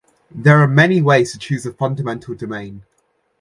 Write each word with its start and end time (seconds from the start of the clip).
There 0.31 0.59
are 0.63 0.67
many 0.67 0.99
ways 0.99 1.31
to 1.31 1.37
choose 1.37 1.63
a 1.67 1.73
fundamental 1.73 2.33
domain. 2.33 2.85